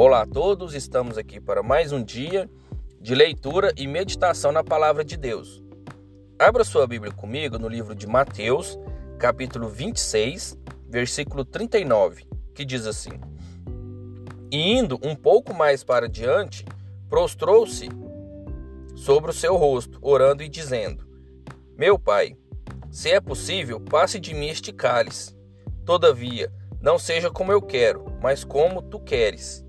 [0.00, 2.48] Olá a todos, estamos aqui para mais um dia
[3.00, 5.60] de leitura e meditação na palavra de Deus.
[6.38, 8.78] Abra sua Bíblia comigo no livro de Mateus,
[9.18, 10.56] capítulo 26,
[10.88, 13.10] versículo 39, que diz assim:
[14.52, 16.64] E indo um pouco mais para diante,
[17.10, 17.88] prostrou-se
[18.94, 21.08] sobre o seu rosto, orando e dizendo:
[21.76, 22.36] Meu pai,
[22.88, 25.36] se é possível, passe de mim este cálice.
[25.84, 29.66] Todavia, não seja como eu quero, mas como tu queres.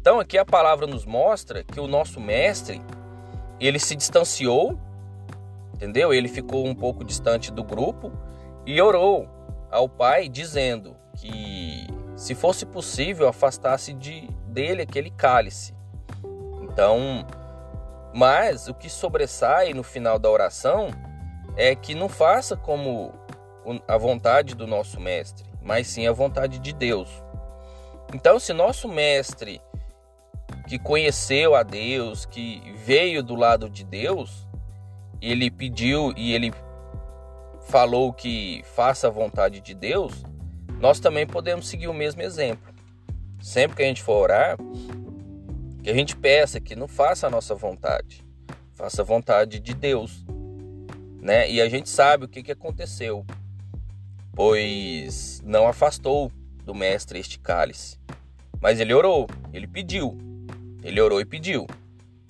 [0.00, 2.80] Então aqui a palavra nos mostra que o nosso mestre,
[3.60, 4.78] ele se distanciou,
[5.74, 6.14] entendeu?
[6.14, 8.10] Ele ficou um pouco distante do grupo
[8.64, 9.28] e orou
[9.70, 11.86] ao Pai dizendo que
[12.16, 15.74] se fosse possível afastasse de dele aquele cálice.
[16.62, 17.26] Então,
[18.14, 20.88] mas o que sobressai no final da oração
[21.58, 23.12] é que não faça como
[23.86, 27.22] a vontade do nosso mestre, mas sim a vontade de Deus.
[28.14, 29.60] Então, se nosso mestre
[30.70, 34.46] que conheceu a Deus, que veio do lado de Deus,
[35.20, 36.54] ele pediu e ele
[37.62, 40.24] falou que faça a vontade de Deus,
[40.78, 42.72] nós também podemos seguir o mesmo exemplo.
[43.40, 44.56] Sempre que a gente for orar,
[45.82, 48.24] que a gente peça que não faça a nossa vontade,
[48.72, 50.24] faça a vontade de Deus,
[51.20, 51.50] né?
[51.50, 53.26] E a gente sabe o que, que aconteceu,
[54.36, 56.30] pois não afastou
[56.64, 57.98] do mestre este cálice,
[58.60, 60.29] mas ele orou, ele pediu,
[60.82, 61.66] ele orou e pediu,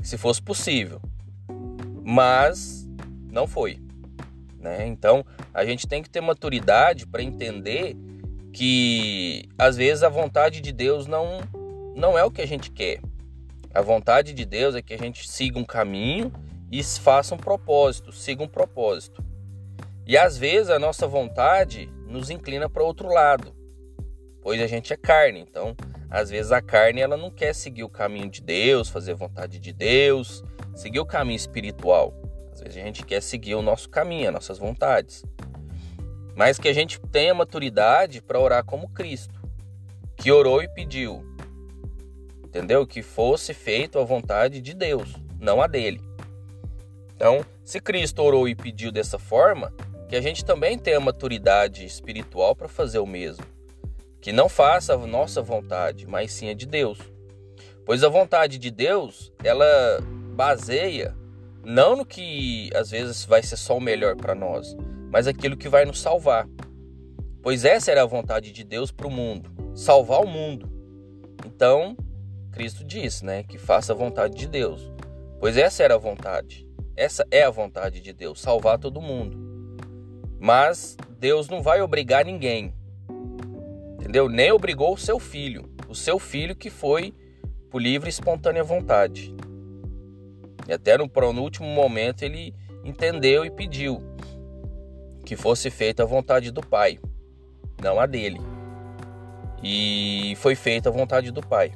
[0.03, 1.01] se fosse possível,
[2.05, 2.89] mas
[3.31, 3.79] não foi.
[4.59, 4.87] Né?
[4.87, 7.97] Então a gente tem que ter maturidade para entender
[8.53, 11.41] que às vezes a vontade de Deus não,
[11.95, 13.01] não é o que a gente quer.
[13.73, 16.33] A vontade de Deus é que a gente siga um caminho
[16.71, 19.25] e faça um propósito, siga um propósito.
[20.07, 23.55] E às vezes a nossa vontade nos inclina para outro lado,
[24.41, 25.41] pois a gente é carne.
[25.41, 25.77] Então
[26.11, 29.61] às vezes a carne ela não quer seguir o caminho de Deus, fazer a vontade
[29.61, 30.43] de Deus,
[30.75, 32.13] seguir o caminho espiritual.
[32.53, 35.25] Às vezes a gente quer seguir o nosso caminho, as nossas vontades.
[36.35, 39.41] Mas que a gente tenha maturidade para orar como Cristo,
[40.17, 41.25] que orou e pediu.
[42.45, 42.85] Entendeu?
[42.85, 46.01] Que fosse feito a vontade de Deus, não a dele.
[47.15, 49.73] Então, se Cristo orou e pediu dessa forma,
[50.09, 53.45] que a gente também tenha maturidade espiritual para fazer o mesmo
[54.21, 56.99] que não faça a nossa vontade, mas sim a de Deus.
[57.87, 59.67] Pois a vontade de Deus, ela
[60.35, 61.17] baseia
[61.65, 64.77] não no que às vezes vai ser só o melhor para nós,
[65.11, 66.47] mas aquilo que vai nos salvar.
[67.43, 70.71] Pois essa era a vontade de Deus para o mundo, salvar o mundo.
[71.47, 71.97] Então,
[72.53, 74.93] Cristo disse, né, que faça a vontade de Deus.
[75.39, 76.69] Pois essa era a vontade.
[76.95, 79.39] Essa é a vontade de Deus, salvar todo mundo.
[80.39, 82.75] Mas Deus não vai obrigar ninguém
[84.11, 84.29] entendeu?
[84.29, 87.15] Nem obrigou o seu filho, o seu filho que foi
[87.71, 89.33] por livre e espontânea vontade.
[90.67, 92.53] E até no, no último momento ele
[92.85, 94.03] entendeu e pediu
[95.25, 96.99] que fosse feita a vontade do Pai,
[97.81, 98.41] não a dele.
[99.63, 101.73] E foi feita a vontade do Pai.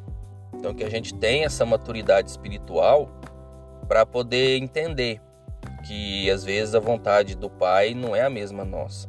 [0.55, 3.09] Então que a gente tenha essa maturidade espiritual
[3.87, 5.21] para poder entender
[5.87, 9.09] que às vezes a vontade do Pai não é a mesma nossa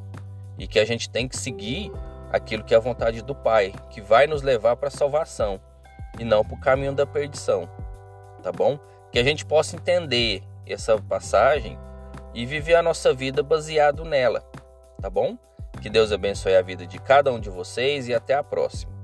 [0.59, 1.91] e que a gente tem que seguir
[2.35, 5.59] aquilo que é a vontade do Pai, que vai nos levar para a salvação
[6.19, 7.69] e não para o caminho da perdição,
[8.43, 8.79] tá bom?
[9.11, 11.77] Que a gente possa entender essa passagem
[12.33, 14.41] e viver a nossa vida baseado nela,
[15.01, 15.37] tá bom?
[15.81, 18.94] Que Deus abençoe a vida de cada um de vocês e até a próxima.